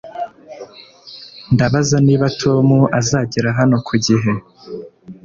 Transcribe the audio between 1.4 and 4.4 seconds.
ndabaza niba tom azagera hano ku gihe